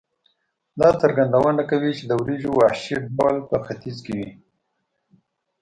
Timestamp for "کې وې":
4.05-4.29